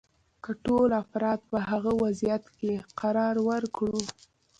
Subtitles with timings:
[0.43, 4.01] که ټول افراد په هغه وضعیت کې قرار ورکړو.